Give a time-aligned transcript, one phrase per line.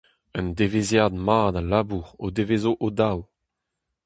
[0.39, 3.19] Un devezhiad mat a labour o devezo o-daou.